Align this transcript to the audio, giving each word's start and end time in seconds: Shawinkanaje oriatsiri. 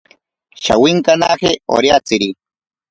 Shawinkanaje 0.63 1.51
oriatsiri. 1.75 2.29